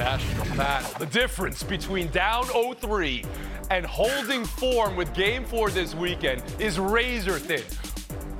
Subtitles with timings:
[0.00, 0.90] National Panel.
[0.98, 3.26] The difference between down 0-3
[3.70, 7.62] and holding form with Game 4 this weekend is razor thin,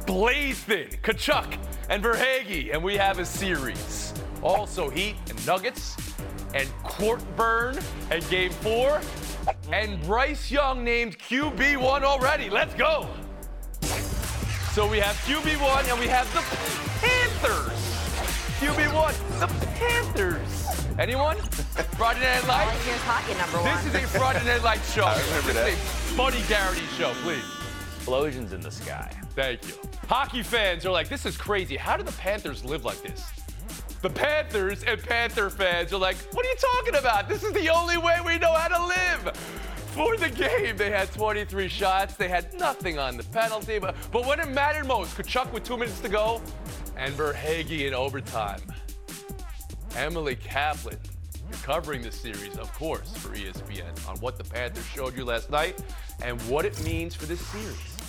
[0.07, 0.89] blaze thin.
[0.89, 1.59] Tkachuk
[1.91, 4.15] and Verhaeghe, and we have a series.
[4.43, 5.99] Also Heat and Nuggets
[6.55, 7.79] and Court Burn
[8.11, 9.03] and Game 4
[9.71, 12.49] and Bryce Young named QB1 already.
[12.49, 13.07] Let's go.
[14.73, 16.41] So we have QB1 and we have the
[17.07, 17.91] Panthers.
[18.61, 20.30] QB1, the Panthers.
[21.01, 21.39] Anyone?
[21.97, 22.85] Friday Night Lights?
[22.85, 23.85] Here's hockey number one.
[23.87, 25.05] This is a Friday Night Lights show.
[25.07, 25.69] I remember this that.
[25.71, 27.43] is a Buddy Garrity show, please.
[27.97, 29.11] Explosions in the sky.
[29.35, 29.75] Thank you.
[30.09, 31.79] Hockey fans are like, this is crazy.
[31.79, 33.27] How do the Panthers live like this?
[34.03, 37.31] The Panthers and Panther fans are like, what are you talking about?
[37.31, 39.35] This is the only way we know how to live.
[39.95, 42.17] For the game, they had 23 shots.
[42.17, 43.79] They had nothing on the penalty.
[43.79, 46.43] But, but when it mattered most, Tkachuk with two minutes to go,
[46.99, 48.61] and Verhaeghe in overtime.
[49.97, 50.99] Emily Kaplan,
[51.49, 55.51] you're covering this series, of course, for ESPN on what the Panthers showed you last
[55.51, 55.83] night
[56.23, 58.00] and what it means for this series.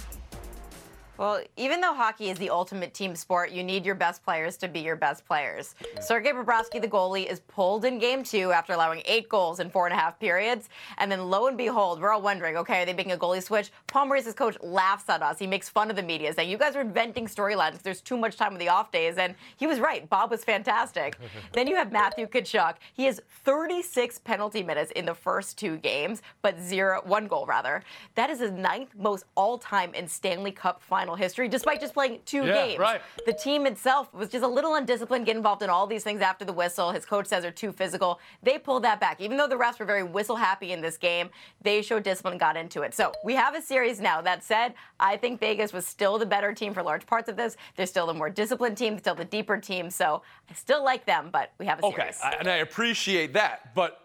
[1.17, 4.67] Well, even though hockey is the ultimate team sport, you need your best players to
[4.67, 5.75] be your best players.
[5.99, 9.85] Sergei Bobrovsky, the goalie, is pulled in game two after allowing eight goals in four
[9.85, 10.69] and a half periods.
[10.97, 13.71] And then lo and behold, we're all wondering, okay, are they making a goalie switch?
[13.87, 15.37] Paul Maurice's coach laughs at us.
[15.37, 18.17] He makes fun of the media, saying, you guys are inventing storylines because there's too
[18.17, 19.17] much time with the off days.
[19.17, 20.09] And he was right.
[20.09, 21.17] Bob was fantastic.
[21.53, 22.75] then you have Matthew Tkachuk.
[22.93, 27.83] He has 36 penalty minutes in the first two games, but zero, one goal rather.
[28.15, 32.45] That is his ninth most all-time in Stanley Cup final history, despite just playing two
[32.45, 32.79] Yeah, games.
[32.79, 33.01] right.
[33.25, 36.45] The team itself was just a little undisciplined, get involved in all these things after
[36.45, 36.91] the whistle.
[36.91, 38.19] His coach says they're too physical.
[38.43, 39.19] They pulled that back.
[39.19, 41.31] Even though the refs were very whistle happy in this game,
[41.63, 42.93] they showed discipline and got into it.
[42.93, 44.21] So we have a series now.
[44.21, 47.57] That said, I think Vegas was still the better team for large parts of this.
[47.75, 49.89] They're still the more disciplined team, still the deeper team.
[49.89, 52.19] So I still like them, but we have a Okay, series.
[52.23, 53.73] I, and I appreciate that.
[53.73, 53.97] But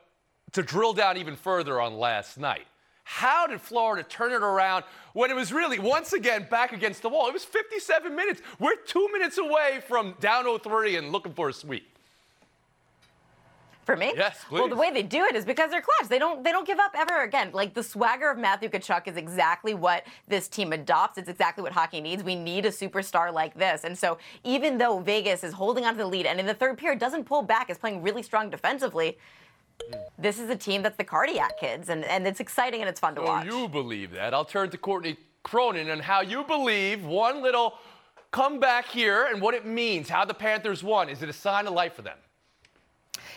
[0.52, 2.66] to drill down even further on last night,
[3.08, 7.08] how did Florida turn it around when it was really, once again, back against the
[7.08, 7.28] wall?
[7.28, 8.42] It was 57 minutes.
[8.58, 11.88] We're two minutes away from down 0-3 and looking for a sweep.
[13.84, 14.12] For me?
[14.16, 16.10] Yes, Well, the way they do it is because they're clutch.
[16.10, 17.50] They don't they don't give up ever again.
[17.52, 21.16] Like the swagger of Matthew Tkachuk is exactly what this team adopts.
[21.16, 22.24] It's exactly what hockey needs.
[22.24, 23.84] We need a superstar like this.
[23.84, 26.76] And so even though Vegas is holding on to the lead and in the third
[26.76, 29.18] period doesn't pull back, is playing really strong defensively,
[30.18, 33.14] this is a team that's the cardiac kids, and, and it's exciting and it's fun
[33.16, 33.46] to So watch.
[33.46, 34.34] you believe that.
[34.34, 37.74] I'll turn to Courtney Cronin and how you believe one little
[38.30, 41.08] comeback here and what it means, how the Panthers won.
[41.08, 42.18] Is it a sign of life for them?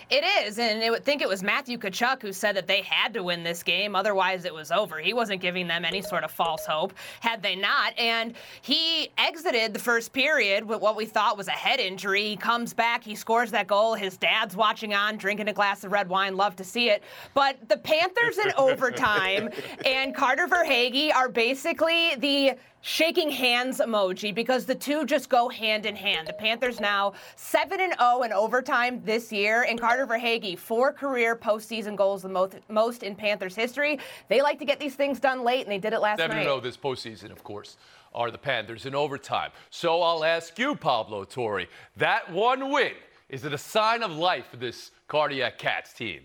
[0.10, 3.14] It is, and I would think it was Matthew Tkachuk who said that they had
[3.14, 4.98] to win this game, otherwise it was over.
[4.98, 8.34] He wasn't giving them any sort of false hope had they not, and
[8.64, 12.24] he exited the first period with what we thought was a head injury.
[12.24, 13.94] He comes back, he scores that goal.
[13.94, 16.36] His dad's watching on, drinking a glass of red wine.
[16.36, 17.04] Love to see it.
[17.36, 19.50] But the Panthers in overtime
[19.86, 25.86] and Carter Verhaeghe are basically the shaking hands emoji because the two just go hand
[25.86, 26.28] in hand.
[26.28, 31.36] The Panthers now 7 and 0 in overtime this year, and Carter Verhaeghe, four career
[31.36, 34.00] postseason goals, the most, most in Panthers history.
[34.28, 36.44] They like to get these things done late, and they did it last Seven night.
[36.44, 37.78] to know this postseason, of course,
[38.14, 39.52] are the Panthers in overtime.
[39.70, 41.66] So I'll ask you, Pablo Torre,
[41.98, 42.94] that one win,
[43.30, 46.22] is it a sign of life for this cardiac cats team?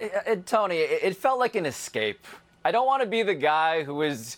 [0.00, 2.26] It- it- Tony, it, it felt like an escape.
[2.64, 4.36] I don't want to be the guy who is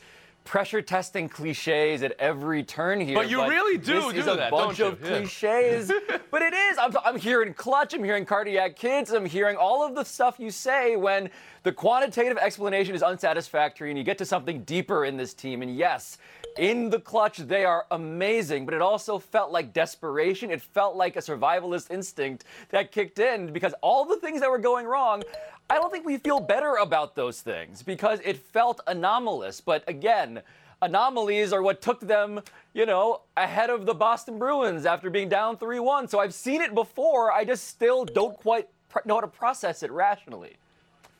[0.49, 3.15] pressure testing cliches at every turn here.
[3.15, 4.99] But you really do this do is a that, bunch of?
[5.03, 5.19] Yeah.
[5.19, 5.93] cliches.
[6.31, 6.79] but it is.
[6.79, 7.93] I'm, I'm hearing clutch.
[7.93, 9.13] I'm hearing cardiac kids.
[9.13, 11.29] I'm hearing all of the stuff you say when
[11.65, 15.61] the quantitative explanation is unsatisfactory and you get to something deeper in this team.
[15.61, 16.17] And yes,
[16.57, 20.51] in the clutch, they are amazing, but it also felt like desperation.
[20.51, 24.59] It felt like a survivalist instinct that kicked in because all the things that were
[24.59, 25.23] going wrong,
[25.71, 29.61] I don't think we feel better about those things because it felt anomalous.
[29.61, 30.41] But again,
[30.81, 32.41] anomalies are what took them,
[32.73, 36.09] you know, ahead of the Boston Bruins after being down 3 1.
[36.09, 37.33] So I've seen it before.
[37.33, 40.57] I just still don't quite pr- know how to process it rationally.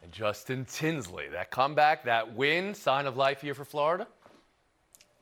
[0.03, 4.07] And Justin Tinsley, that comeback, that win, sign of life here for Florida?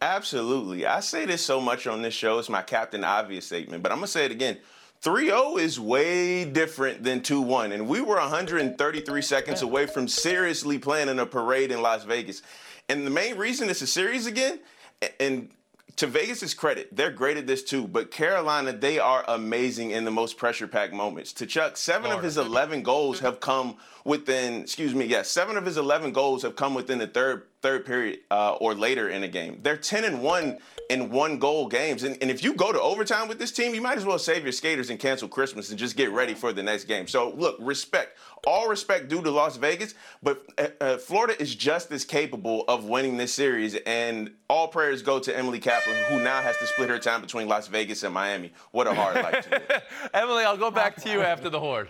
[0.03, 0.87] Absolutely.
[0.87, 2.39] I say this so much on this show.
[2.39, 4.59] It's my Captain Obvious statement, but I'm going to say it again.
[5.07, 7.71] 3 0 is way different than 2 1.
[7.71, 12.43] And we were 133 seconds away from seriously planning a parade in Las Vegas.
[12.89, 14.59] And the main reason it's a series again,
[15.21, 15.51] and
[15.95, 17.87] to Vegas' credit, they're great at this too.
[17.87, 21.33] But Carolina, they are amazing in the most pressure packed moments.
[21.33, 25.77] Tkachuk, seven of his 11 goals have come within, excuse me, yes, seven of his
[25.77, 29.61] 11 goals have come within the third third period uh, or later in a game.
[29.63, 32.03] They're 10 and 1 in one goal games.
[32.03, 34.43] And, and if you go to overtime with this team, you might as well save
[34.43, 37.07] your skaters and cancel Christmas and just get ready for the next game.
[37.07, 38.19] So, look, respect.
[38.47, 42.85] All respect due to Las Vegas, but uh, uh, Florida is just as capable of
[42.85, 43.75] winning this series.
[43.87, 47.49] And all prayers go to Emily Kaplan, who now has to split her time between
[47.49, 48.53] Las Vegas and Miami.
[48.71, 49.83] What a hard life to live.
[50.15, 51.89] Emily, I'll go back to you after the horde.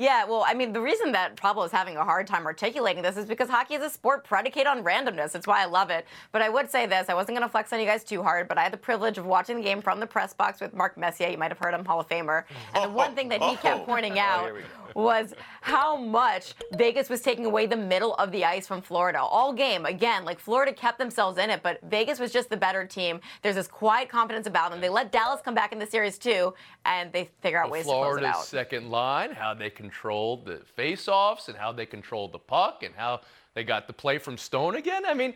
[0.00, 3.18] Yeah, well, I mean, the reason that Pablo is having a hard time articulating this
[3.18, 5.34] is because hockey is a sport predicated on randomness.
[5.34, 6.06] It's why I love it.
[6.32, 8.48] But I would say this I wasn't going to flex on you guys too hard,
[8.48, 10.96] but I had the privilege of watching the game from the press box with Mark
[10.96, 11.28] Messier.
[11.28, 12.44] You might have heard him, Hall of Famer.
[12.74, 14.50] And the one thing that he kept pointing out
[14.94, 19.52] was how much Vegas was taking away the middle of the ice from Florida all
[19.52, 19.86] game.
[19.86, 23.20] Again, like Florida kept themselves in it, but Vegas was just the better team.
[23.42, 24.80] There's this quiet confidence about them.
[24.80, 26.54] They let Dallas come back in the series too,
[26.84, 28.44] and they figure out ways Florida's to close it out.
[28.44, 33.20] second line, how they controlled the faceoffs and how they controlled the puck and how
[33.54, 35.04] they got the play from Stone again.
[35.06, 35.34] I mean,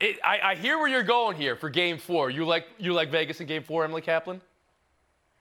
[0.00, 2.30] it, I, I hear where you're going here for Game Four.
[2.30, 4.40] You like you like Vegas in Game Four, Emily Kaplan?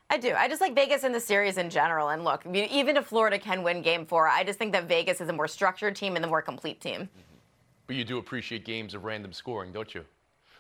[0.10, 0.34] I do.
[0.34, 2.10] I just like Vegas in the series in general.
[2.10, 4.86] And look, I mean, even if Florida can win game four, I just think that
[4.88, 7.10] Vegas is a more structured team and the more complete team.
[7.86, 10.04] But you do appreciate games of random scoring, don't you?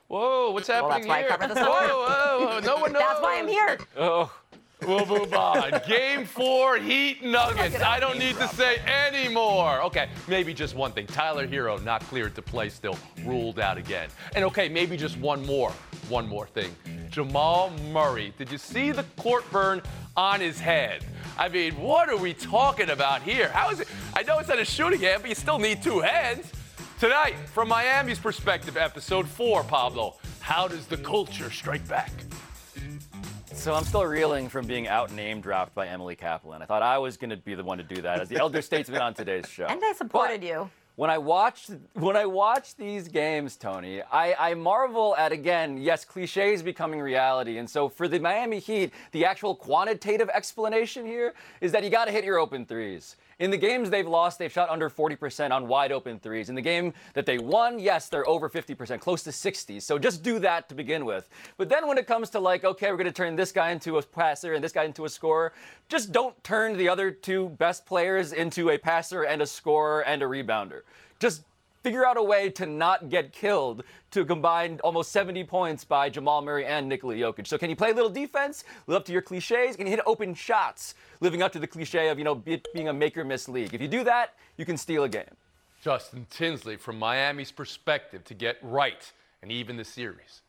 [0.07, 1.29] Whoa, what's happening Well, that's why I here?
[1.29, 3.01] covered the whoa, whoa, whoa, no one knows.
[3.01, 3.79] That's why I'm here.
[3.97, 4.31] Oh,
[4.89, 5.81] We'll move on.
[5.87, 7.79] Game four, Heat Nuggets.
[7.79, 9.83] I don't need to say any more.
[9.83, 11.05] Okay, maybe just one thing.
[11.05, 14.09] Tyler Herro not cleared to play still, ruled out again.
[14.33, 15.71] And okay, maybe just one more.
[16.07, 16.75] One more thing.
[17.11, 18.33] Jamal Murray.
[18.39, 19.83] Did you see the court burn
[20.17, 21.05] on his head?
[21.37, 23.49] I mean, what are we talking about here?
[23.49, 23.87] How is it?
[24.15, 26.51] I know it's not a shooting hand, but you still need two hands.
[26.99, 30.15] Tonight, from Miami's perspective, episode four, Pablo.
[30.39, 32.11] How does the culture strike back?
[33.59, 36.61] So I'm still reeling from being out name dropped by Emily Kaplan.
[36.61, 38.61] I thought I was going to be the one to do that as the elder
[38.61, 39.65] statesman on today's show.
[39.65, 40.69] And I supported But you.
[40.95, 46.05] When I watch when I watch these games, Tony, I, I marvel at again, yes,
[46.05, 47.57] cliches becoming reality.
[47.57, 52.05] And so for the Miami Heat, the actual quantitative explanation here is that you got
[52.05, 53.17] to hit your open threes.
[53.39, 56.49] In the games they've lost, they've shot under 40% on wide open threes.
[56.49, 59.79] In the game that they won, yes, they're over 50%, close to 60.
[59.79, 61.29] So just do that to begin with.
[61.57, 63.97] But then when it comes to like, okay, we're going to turn this guy into
[63.97, 65.53] a passer and this guy into a scorer,
[65.87, 70.21] just don't turn the other two best players into a passer and a scorer and
[70.21, 70.81] a rebounder.
[71.19, 71.43] Just
[71.83, 76.41] figure out a way to not get killed to combine almost 70 points by Jamal
[76.41, 77.47] Murray and Nikola Jokic.
[77.47, 79.75] So can you play a little defense, live up to your cliches?
[79.75, 82.87] Can you hit open shots, living up to the cliche of, you know, be, being
[82.87, 83.73] a make or miss league?
[83.73, 85.35] If you do that, you can steal a game.
[85.81, 89.11] Justin Tinsley, from Miami's perspective, to get right
[89.41, 90.41] and even the series.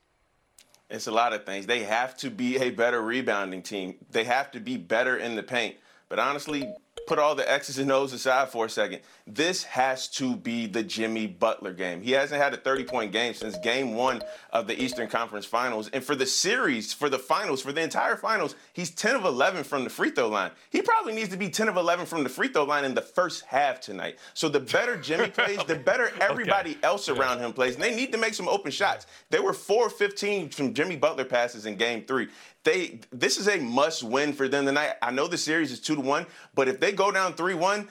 [0.88, 1.67] It's a lot of things.
[1.67, 3.94] They have to be a better rebounding team.
[4.11, 5.76] They have to be better in the paint.
[6.09, 6.75] But honestly,
[7.11, 9.01] put all the X's and O's aside for a second.
[9.27, 12.01] This has to be the Jimmy Butler game.
[12.03, 14.23] He hasn't had a 30 point game since game one
[14.53, 15.91] of the Eastern Conference Finals.
[15.93, 19.65] And for the series, for the finals, for the entire finals, he's 10 of 11
[19.65, 20.53] from the free throw line.
[20.71, 23.03] He probably needs to be 10 of 11 from the free throw line in the
[23.03, 24.21] first half tonight.
[24.35, 27.75] So the better Jimmy plays, the better everybody else around him plays.
[27.75, 29.09] And they need to make some open shots.
[29.31, 32.29] They were 4 15 from Jimmy Butler passes in game three
[32.65, 34.95] they this is a must win for them tonight.
[35.03, 37.89] I know the series is two to one, but if they go down three one,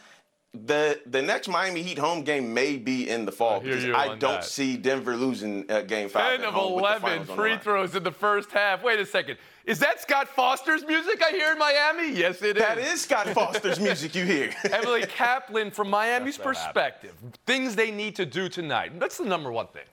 [0.53, 3.95] the the next Miami Heat home game may be in the fall hear because you
[3.95, 4.45] I don't that.
[4.45, 6.39] see Denver losing uh, game five.
[6.39, 8.83] 10 of home with the 11 finals on the free throws in the first half.
[8.83, 9.37] Wait a second.
[9.65, 12.11] Is that Scott Foster's music I hear in Miami?
[12.11, 12.63] Yes, it is.
[12.63, 14.51] That is Scott Foster's music you hear.
[14.71, 16.55] Emily Kaplan, from Miami's so happy.
[16.55, 17.13] perspective,
[17.45, 18.99] things they need to do tonight.
[18.99, 19.83] That's the number one thing.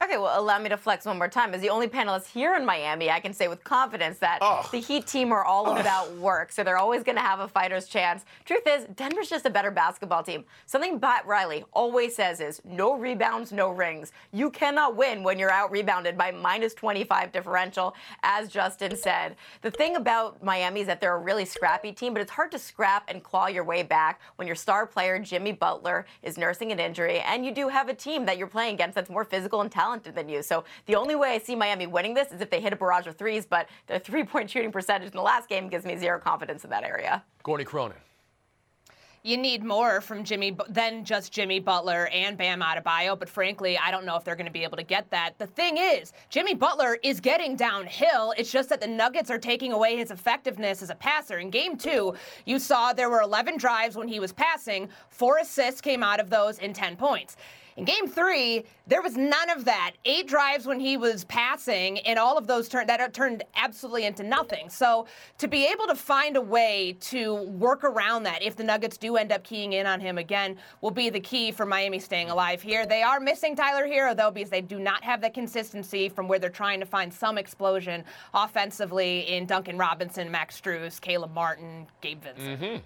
[0.00, 1.52] Okay, well, allow me to flex one more time.
[1.54, 4.64] As the only panelist here in Miami, I can say with confidence that Oh.
[4.70, 7.88] the Heat team are all about work, so they're always going to have a fighter's
[7.88, 8.24] chance.
[8.44, 10.44] Truth is, Denver's just a better basketball team.
[10.66, 14.12] Something Pat Riley always says is no rebounds, no rings.
[14.30, 19.34] You cannot win when you're out rebounded by minus 25 differential, as Justin said.
[19.62, 22.58] The thing about Miami is that they're a really scrappy team, but it's hard to
[22.60, 26.78] scrap and claw your way back when your star player, Jimmy Butler, is nursing an
[26.78, 29.72] injury, and you do have a team that you're playing against that's more physical and
[29.72, 30.42] talented than you.
[30.42, 33.06] So the only way I see Miami winning this is if they hit a barrage
[33.06, 36.18] of threes, but their three point shooting percentage in the last game gives me zero
[36.18, 37.24] confidence in that area.
[37.42, 37.96] Gordy Cronin.
[39.24, 43.90] You need more from Jimmy than just Jimmy Butler and Bam Adebayo, but frankly, I
[43.90, 45.38] don't know if they're going to be able to get that.
[45.38, 48.32] The thing is, Jimmy Butler is getting downhill.
[48.38, 51.38] It's just that the Nuggets are taking away his effectiveness as a passer.
[51.38, 52.14] In game two,
[52.46, 56.30] you saw there were 11 drives when he was passing, four assists came out of
[56.30, 57.36] those in 10 points.
[57.78, 59.92] In game three, there was none of that.
[60.04, 64.24] Eight drives when he was passing, and all of those turned that turned absolutely into
[64.24, 64.68] nothing.
[64.68, 65.06] So
[65.38, 69.16] to be able to find a way to work around that, if the Nuggets do
[69.16, 72.60] end up keying in on him again, will be the key for Miami staying alive
[72.60, 72.84] here.
[72.84, 76.40] They are missing Tyler Herro though, because they do not have the consistency from where
[76.40, 78.02] they're trying to find some explosion
[78.34, 82.60] offensively in Duncan Robinson, Max Strus, Caleb Martin, Gabe Vincent.
[82.60, 82.76] Mm-hmm.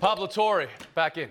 [0.00, 1.30] Pablo Torre, back in.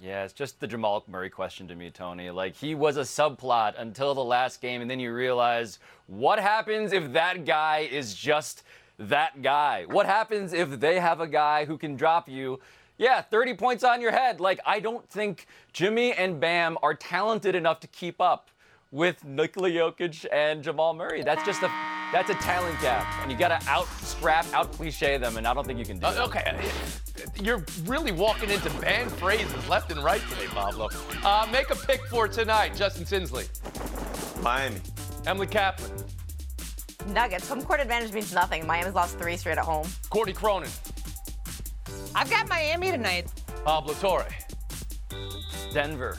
[0.00, 2.30] Yeah, it's just the Jamal Murray question to me, Tony.
[2.30, 6.92] Like, he was a subplot until the last game, and then you realize what happens
[6.92, 8.62] if that guy is just
[8.98, 9.86] that guy?
[9.88, 12.60] What happens if they have a guy who can drop you,
[12.96, 14.40] yeah, 30 points on your head?
[14.40, 18.50] Like, I don't think Jimmy and Bam are talented enough to keep up
[18.90, 21.22] with Nikola Jokic and Jamal Murray.
[21.22, 21.70] That's just a
[22.10, 25.52] that's a talent gap, and you got to out scrap, out cliche them, and I
[25.52, 26.22] don't think you can do Uh, that.
[26.22, 26.70] okay,
[27.42, 30.88] you're really walking into banned phrases left and right today, Pablo.
[31.22, 33.44] Uh, make a pick for tonight, Justin Tinsley,
[34.40, 34.80] Miami.
[35.26, 35.92] Emily Kaplan,
[37.08, 37.46] Nuggets.
[37.50, 38.66] Home court advantage means nothing.
[38.66, 39.86] Miami's lost three straight at home.
[40.08, 40.70] Courtney Cronin,
[42.14, 43.26] I've got Miami tonight.
[43.66, 44.26] Pablo Torre.
[45.74, 46.16] Denver.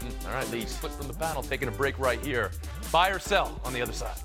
[0.00, 2.50] Mm, all right, Lee, split from the panel, taking a break right here.
[2.92, 4.16] Buy or sell on the other side.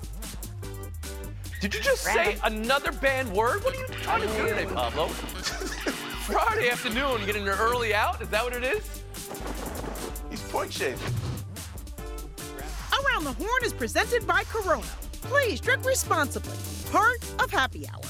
[1.60, 3.62] Did you just say another banned word?
[3.64, 5.06] What are you trying to do today, Pablo?
[6.26, 8.20] Friday afternoon, you getting an early out?
[8.20, 9.02] Is that what it is?
[10.28, 10.98] He's point shaving.
[12.92, 14.82] Around the Horn is presented by Corona.
[15.22, 16.56] Please drink responsibly.
[16.90, 18.02] Part of Happy Hour.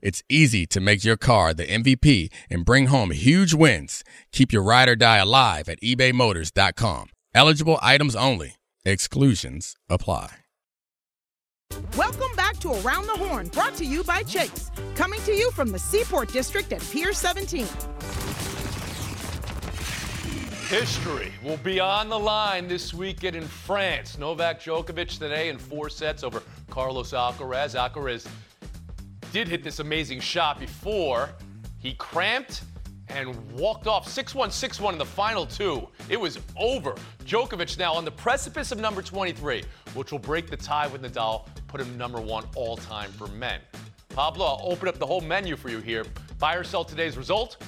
[0.00, 4.02] it's easy to make your car the MVP and bring home huge wins.
[4.32, 7.08] Keep your ride or die alive at ebaymotors.com.
[7.34, 8.54] Eligible items only.
[8.84, 10.36] Exclusions apply.
[11.96, 14.70] Welcome back to Around the Horn, brought to you by Chase.
[14.96, 17.66] Coming to you from the Seaport District at Pier 17.
[20.68, 24.18] History will be on the line this weekend in France.
[24.18, 27.74] Novak Djokovic today in four sets over Carlos Alcaraz.
[27.74, 28.26] Alcaraz
[29.32, 31.30] did hit this amazing shot before.
[31.78, 32.62] He cramped
[33.08, 35.88] and walked off 6-1, 6-1 in the final two.
[36.08, 36.94] It was over.
[37.24, 41.48] Djokovic now on the precipice of number 23, which will break the tie with Nadal,
[41.66, 43.60] put him number one all time for men.
[44.10, 46.04] Pablo, I'll open up the whole menu for you here.
[46.38, 47.62] Buy or sell today's result.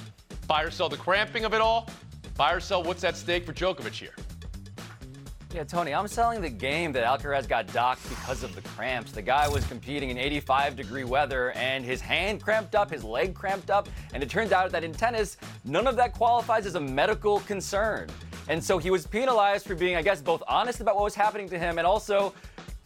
[0.47, 1.89] Buy or sell the cramping of it all.
[2.35, 4.15] Buy or sell what's at stake for Djokovic here.
[5.53, 9.11] Yeah, Tony, I'm selling the game that Alcaraz got docked because of the cramps.
[9.11, 13.35] The guy was competing in 85 degree weather and his hand cramped up, his leg
[13.35, 16.79] cramped up, and it turns out that in tennis, none of that qualifies as a
[16.79, 18.09] medical concern.
[18.49, 21.47] And so he was penalized for being, I guess, both honest about what was happening
[21.49, 22.33] to him and also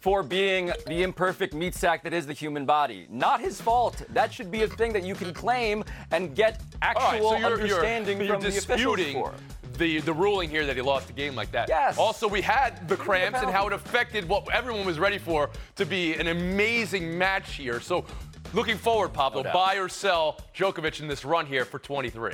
[0.02, 3.08] for being the imperfect meat sack that is the human body.
[3.10, 4.04] Not his fault.
[4.10, 7.54] That should be a thing that you can claim and get actual right, so you're,
[7.54, 9.34] understanding you're, you're from the officials for.
[9.78, 11.70] The, the ruling here that he lost the game like that.
[11.70, 11.98] Yes.
[11.98, 15.50] Also, we had the the cramps and how it affected what everyone was ready for
[15.76, 17.80] to be an amazing match here.
[17.80, 18.06] So,
[18.54, 22.34] looking forward, Pablo, No buy or sell Djokovic in this run here for 23.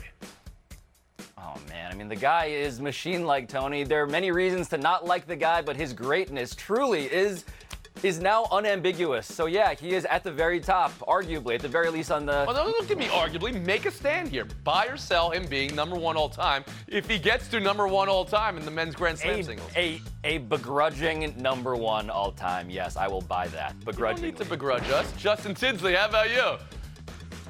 [1.37, 3.83] Oh man, I mean the guy is machine-like Tony.
[3.83, 7.43] There are many reasons to not like the guy, but his greatness truly is
[8.01, 9.31] is now unambiguous.
[9.31, 12.43] So yeah, he is at the very top, arguably, at the very least on the.
[12.47, 13.63] Well, don't give me arguably.
[13.65, 14.45] Make a stand here.
[14.63, 18.09] Buy or sell him being number one all time if he gets to number one
[18.09, 19.71] all time in the men's Grand Slam a, singles.
[19.75, 22.69] a, a begrudging number one all time.
[22.69, 23.75] Yes, I will buy that.
[23.85, 25.11] you don't need to begrudge us.
[25.13, 26.57] Justin Tinsley, how about you?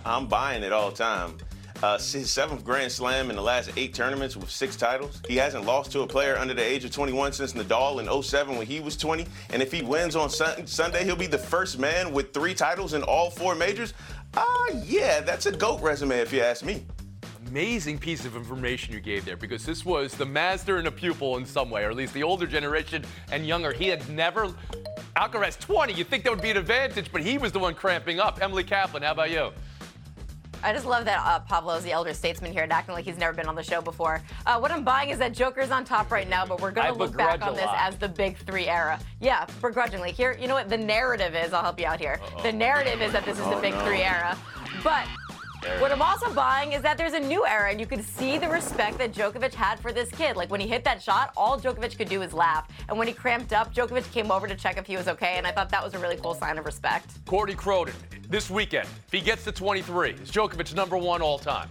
[0.05, 1.37] I'm buying it all time.
[1.83, 5.21] Uh, his seventh Grand Slam in the last eight tournaments with six titles.
[5.27, 8.55] He hasn't lost to a player under the age of 21 since Nadal in 07
[8.55, 9.25] when he was 20.
[9.49, 12.93] And if he wins on sun- Sunday, he'll be the first man with three titles
[12.93, 13.93] in all four majors.
[14.37, 16.85] Ah, yeah, that's a GOAT resume if you ask me.
[17.47, 21.35] Amazing piece of information you gave there because this was the master and a pupil
[21.35, 23.73] in some way, or at least the older generation and younger.
[23.73, 24.53] He had never.
[25.17, 28.21] Alcaraz 20, you'd think that would be an advantage, but he was the one cramping
[28.21, 28.41] up.
[28.41, 29.51] Emily Kaplan, how about you?
[30.63, 33.33] I just love that uh, Pablo's the elder statesman here and acting like he's never
[33.33, 34.21] been on the show before.
[34.45, 36.97] Uh, what I'm buying is that Joker's on top right now, but we're going to
[36.97, 37.75] look back on this lot.
[37.79, 38.99] as the big three era.
[39.19, 40.11] Yeah, begrudgingly.
[40.13, 40.69] Here, you know what?
[40.69, 42.19] The narrative is, I'll help you out here.
[42.43, 44.37] The narrative is that this is the big three era.
[44.83, 45.05] But
[45.79, 48.49] what I'm also buying is that there's a new era, and you can see the
[48.49, 50.35] respect that Djokovic had for this kid.
[50.35, 52.67] Like when he hit that shot, all Djokovic could do was laugh.
[52.89, 55.47] And when he cramped up, Djokovic came over to check if he was okay, and
[55.47, 57.25] I thought that was a really cool sign of respect.
[57.25, 57.93] Courtney Cronin,
[58.29, 61.69] this weekend, if he gets to 23, is Djokovic number one all time?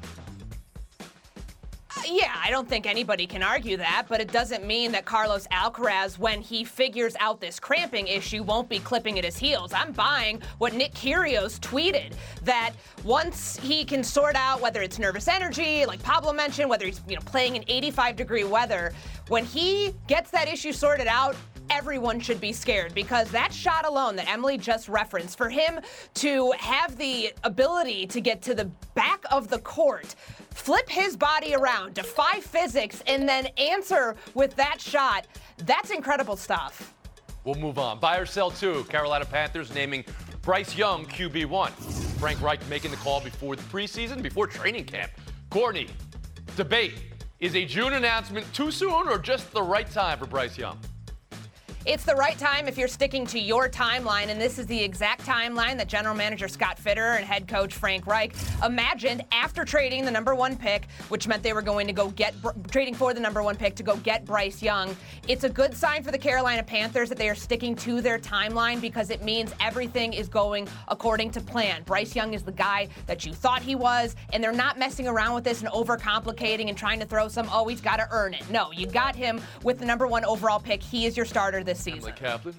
[2.08, 6.18] Yeah, I don't think anybody can argue that, but it doesn't mean that Carlos Alcaraz,
[6.18, 9.72] when he figures out this cramping issue, won't be clipping at his heels.
[9.72, 12.72] I'm buying what Nick Kyrgios tweeted that
[13.04, 17.14] once he can sort out whether it's nervous energy, like Pablo mentioned, whether he's you
[17.14, 18.92] know playing in 85 degree weather,
[19.28, 21.36] when he gets that issue sorted out,
[21.70, 25.80] everyone should be scared because that shot alone that Emily just referenced, for him
[26.14, 30.14] to have the ability to get to the back of the court,
[30.54, 35.26] flip his body around, defy physics, and then answer with that shot,
[35.58, 36.94] that's incredible stuff.
[37.44, 37.98] We'll move on.
[37.98, 38.84] Buy or sell two.
[38.84, 40.04] Carolina Panthers naming
[40.42, 41.70] Bryce Young QB1.
[42.20, 45.10] Frank Reich making the call before the preseason, before training camp.
[45.50, 45.88] Courtney,
[46.56, 46.94] debate.
[47.40, 50.78] Is a June announcement too soon or just the right time for Bryce Young?
[51.84, 55.26] It's the right time if you're sticking to your timeline, and this is the exact
[55.26, 60.10] timeline that general manager Scott Fitterer and head coach Frank Reich imagined after trading the
[60.12, 62.36] number one pick, which meant they were going to go get
[62.70, 64.96] trading for the number one pick to go get Bryce Young.
[65.26, 68.80] It's a good sign for the Carolina Panthers that they are sticking to their timeline
[68.80, 71.82] because it means everything is going according to plan.
[71.82, 75.34] Bryce Young is the guy that you thought he was, and they're not messing around
[75.34, 78.48] with this and overcomplicating and trying to throw some, oh, he's got to earn it.
[78.50, 80.80] No, you got him with the number one overall pick.
[80.80, 82.00] He is your starter this season.
[82.00, 82.54] Emily Kaplan?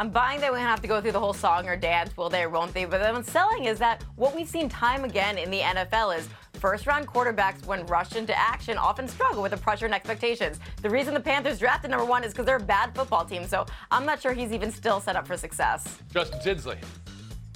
[0.00, 2.28] I'm buying that we don't have to go through the whole song or dance, will
[2.28, 2.84] they or won't they?
[2.84, 6.28] But what I'm selling is that what we've seen time again in the NFL is
[6.52, 10.60] first round quarterbacks, when rushed into action, often struggle with the pressure and expectations.
[10.82, 13.44] The reason the Panthers drafted number one is because they're a bad football team.
[13.44, 15.98] So I'm not sure he's even still set up for success.
[16.12, 16.78] Justin Tinsley.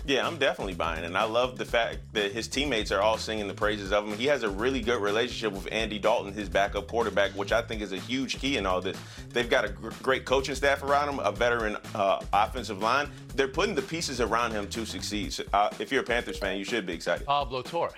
[0.04, 3.46] Yeah, I'm definitely buying, and I love the fact that his teammates are all singing
[3.46, 4.18] the praises of him.
[4.18, 7.82] He has a really good relationship with Andy Dalton, his backup quarterback, which I think
[7.82, 8.96] is a huge key in all this.
[9.28, 13.10] They've got a gr- great coaching staff around him, a veteran uh, offensive line.
[13.36, 15.32] They're putting the pieces around him to succeed.
[15.34, 17.24] So, uh, if you're a Panthers fan, you should be excited.
[17.24, 17.92] Pablo Torre.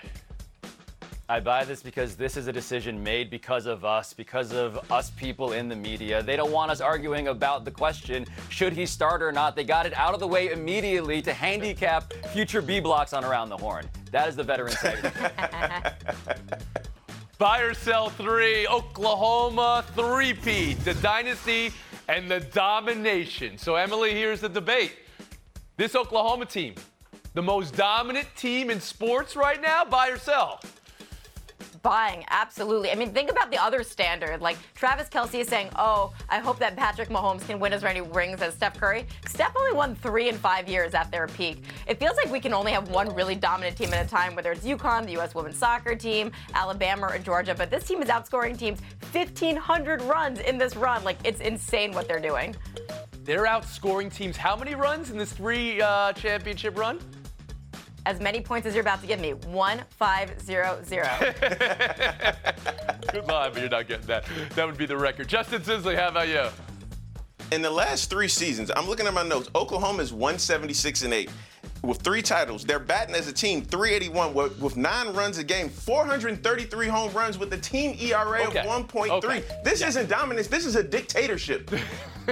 [1.27, 5.09] I buy this because this is a decision made because of us, because of us
[5.13, 6.23] people in the media.
[6.23, 9.57] They don't want us arguing about the question, should he start or not?
[9.57, 13.49] They got it out of the way immediately to handicap future B blocks on Around
[13.49, 13.89] the Horn.
[14.11, 15.15] That is the veteran segment.
[17.39, 18.67] Buy or sell three.
[18.67, 20.81] Oklahoma three-peat.
[20.81, 21.73] The dynasty
[22.07, 23.57] and the domination.
[23.57, 24.93] So, Emily, here's the debate.
[25.79, 26.75] This Oklahoma team,
[27.33, 30.61] the most dominant team in sports right now, buy or sell?
[31.85, 32.91] Buying, absolutely.
[32.91, 34.41] I mean, think about the other standard.
[34.41, 38.01] Like Travis Kelce is saying, "Oh, I hope that Patrick Mahomes can win as many
[38.01, 41.63] rings as Steph Curry." Steph only won three in five years at their peak.
[41.87, 44.51] It feels like we can only have one really dominant team at a time, whether
[44.51, 45.35] it's UConn, the U.S.
[45.35, 47.55] women's soccer team, Alabama, or Georgia.
[47.55, 48.81] But this team is outscoring teams
[49.13, 51.05] 1,500 runs in this run.
[51.05, 52.57] Like it's insane what they're doing.
[53.25, 54.39] They're outscoring teams.
[54.39, 56.99] How many runs in this three uh, championship run?
[58.07, 61.09] As many points as you're about to give me, one five zero zero.
[63.11, 64.27] Good line, but you're not getting that.
[64.55, 65.27] That would be the record.
[65.29, 66.49] Justin Tinsley, how about you?
[67.51, 69.49] In the last three seasons, I'm looking at my notes.
[69.55, 71.31] Oklahoma is 176 and 8.
[71.85, 72.65] With three titles.
[72.65, 77.39] They're batting as a team 381 with, with nine runs a game, 433 home runs
[77.39, 78.61] with a team ERA Okay.
[78.61, 79.11] of 1.3.
[79.11, 79.45] Okay.
[79.65, 80.47] This isn't dominance.
[80.49, 81.71] This is a dictatorship.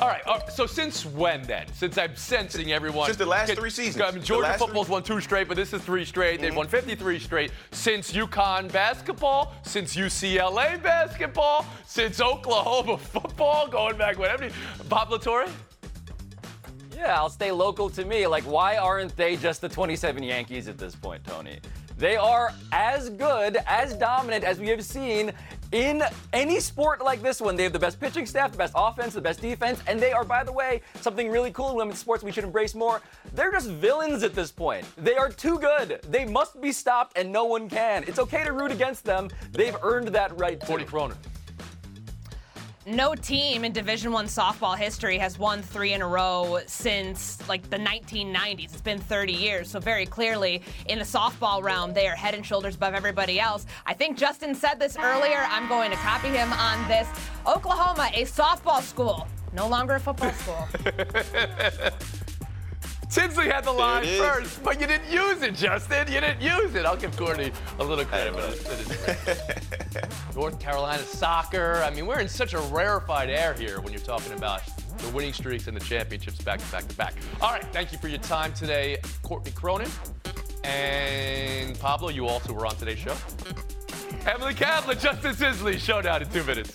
[0.00, 0.22] All right.
[0.26, 1.66] uh, so since when then?
[1.74, 3.06] Since I'm sensing everyone.
[3.06, 4.00] Since the last three seasons.
[4.02, 6.40] I mean, Georgia football's three- won two straight, but this is three straight.
[6.40, 7.50] They've won 53 straight.
[7.72, 14.48] Since UConn basketball, since UCLA basketball, since Oklahoma football, going back whatever.
[14.88, 15.46] Pablo Torre?
[16.94, 18.26] Yeah, I'll stay local to me.
[18.26, 21.58] Like, why aren't they just the 27 Yankees at this point, Tony?
[21.96, 25.32] They are as good, as dominant as we have seen
[25.70, 26.02] in
[26.32, 27.56] any sport like this one.
[27.56, 30.24] They have the best pitching staff, the best offense, the best defense, and they are,
[30.24, 33.00] by the way, something really cool in women's sports we should embrace more.
[33.34, 34.86] They're just villains at this point.
[34.96, 36.00] They are too good.
[36.08, 38.04] They must be stopped, and no one can.
[38.08, 39.30] It's okay to root against them.
[39.52, 40.64] They've earned that right.
[40.64, 41.16] 40 Cronin.
[42.86, 47.70] No team in Division One softball history has won three in a row since like
[47.70, 48.64] the 1990s.
[48.64, 52.44] It's been 30 years, so very clearly in the softball realm, they are head and
[52.44, 53.64] shoulders above everybody else.
[53.86, 55.46] I think Justin said this earlier.
[55.48, 57.08] I'm going to copy him on this.
[57.46, 60.68] Oklahoma, a softball school, no longer a football school.
[63.10, 66.06] Tinsley had the line first, but you didn't use it, Justin.
[66.12, 66.84] You didn't use it.
[66.86, 68.32] I'll give Courtney a little credit.
[68.34, 70.34] but it is right.
[70.34, 71.82] North Carolina soccer.
[71.84, 74.62] I mean, we're in such a rarefied air here when you're talking about
[74.98, 77.14] the winning streaks and the championships back to back to back.
[77.40, 79.90] All right, thank you for your time today, Courtney Cronin.
[80.64, 83.14] And Pablo, you also were on today's show.
[84.26, 86.74] Emily Kaplan, Justin Tinsley, showdown in two minutes.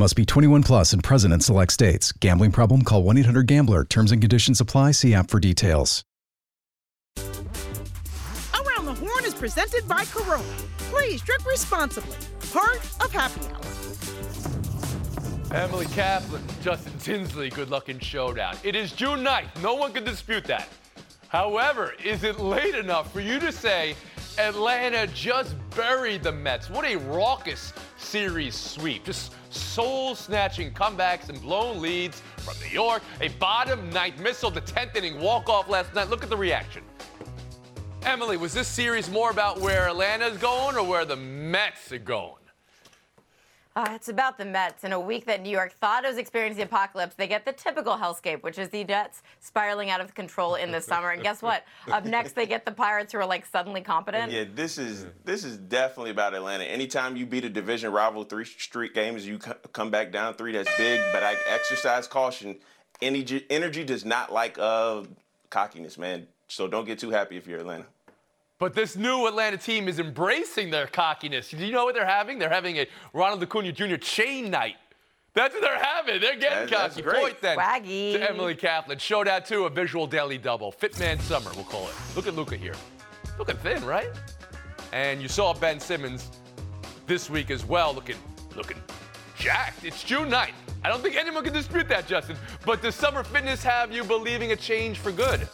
[0.00, 2.12] Must be 21 plus and present in select states.
[2.12, 2.82] Gambling problem?
[2.82, 3.84] Call 1 800 Gambler.
[3.84, 4.92] Terms and conditions apply.
[4.92, 6.04] See app for details.
[7.18, 10.44] Around the Horn is presented by Corona.
[10.92, 12.16] Please drink responsibly.
[12.52, 13.60] Part of Happy Hour.
[15.60, 18.54] Emily Kaplan, Justin Tinsley, good luck in showdown.
[18.62, 19.60] It is June 9th.
[19.64, 20.68] No one can dispute that.
[21.26, 23.96] However, is it late enough for you to say
[24.38, 26.70] Atlanta just buried the Mets?
[26.70, 29.04] What a raucous series sweep.
[29.04, 33.02] Just soul snatching comebacks and blown leads from New York.
[33.20, 36.08] A bottom ninth missile, the 10th inning walk off last night.
[36.08, 36.84] Look at the reaction.
[38.02, 42.34] Emily, was this series more about where Atlanta's going or where the Mets are going?
[43.78, 44.82] Uh, it's about the Mets.
[44.82, 47.52] In a week that New York thought it was experiencing the apocalypse, they get the
[47.52, 51.10] typical hellscape, which is the Jets spiraling out of control in the summer.
[51.10, 51.62] And guess what?
[51.92, 54.32] Up next, they get the Pirates, who are like suddenly competent.
[54.32, 56.64] Yeah, this is this is definitely about Atlanta.
[56.64, 60.50] Anytime you beat a division rival three straight games, you co- come back down three.
[60.50, 62.56] That's big, but I exercise caution.
[63.00, 65.04] Energy, energy does not like uh,
[65.50, 66.26] cockiness, man.
[66.48, 67.86] So don't get too happy if you're Atlanta.
[68.58, 71.50] But this new Atlanta team is embracing their cockiness.
[71.50, 72.38] Do you know what they're having?
[72.38, 73.96] They're having a Ronald Acuna Jr.
[73.96, 74.74] chain night.
[75.34, 76.20] That's what they're having.
[76.20, 77.02] They're getting That- cocky.
[77.02, 78.14] Point then Swaggy.
[78.14, 78.98] to Emily Kaplan.
[78.98, 80.72] Showdown two, a visual daily double.
[80.72, 81.94] Fitman Summer, we'll call it.
[82.16, 82.74] Look at Luka here.
[83.38, 84.08] Looking thin, right?
[84.92, 86.28] And you saw Ben Simmons
[87.06, 88.16] this week as well, looking
[88.56, 88.78] looking
[89.38, 89.84] jacked.
[89.84, 90.54] It's June 9th.
[90.82, 92.36] I don't think anyone can dispute that, Justin.
[92.66, 95.46] But does summer fitness have you believing a change for good?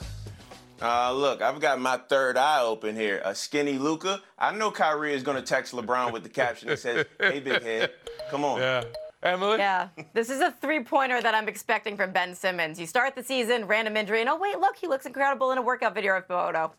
[0.82, 3.22] Uh, look, I've got my third eye open here.
[3.24, 4.20] A skinny Luka.
[4.38, 7.62] I know Kyrie is going to text LeBron with the caption that says, "Hey, big
[7.62, 7.92] head,
[8.30, 8.84] come on."
[9.22, 9.56] Emily?
[9.56, 12.78] Yeah, this is a three-pointer that I'm expecting from Ben Simmons.
[12.78, 15.62] You start the season, random injury, and oh wait, look, he looks incredible in a
[15.62, 16.72] workout video or photo.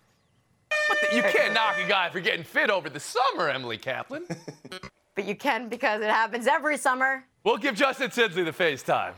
[1.12, 4.26] You can't knock a guy for getting fit over the summer, Emily Kaplan.
[5.16, 7.24] But you can because it happens every summer.
[7.46, 9.14] We'll give Justin Tinsley the FaceTime.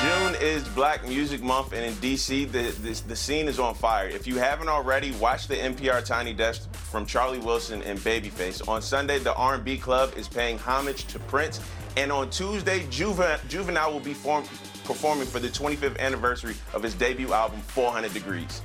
[0.00, 4.08] June is Black Music Month, and in DC, the, the, the scene is on fire.
[4.08, 8.66] If you haven't already, watch the NPR Tiny Desk from Charlie Wilson and Babyface.
[8.66, 11.60] On Sunday, the R&B Club is paying homage to Prince,
[11.98, 14.44] and on Tuesday, Juven- Juvenile will be form-
[14.84, 18.60] performing for the 25th anniversary of his debut album, 400 Degreez,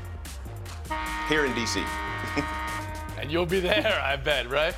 [1.28, 1.84] here in DC.
[3.18, 4.76] And you'll be there, I bet, right?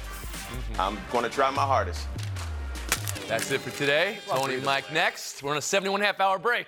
[0.79, 2.07] I'm gonna try my hardest.
[3.27, 4.19] That's it for today.
[4.29, 5.43] Tony and Mike next.
[5.43, 6.65] We're on a 71 half hour break.